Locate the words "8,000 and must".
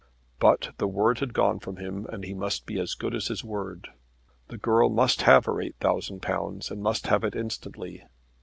5.61-7.05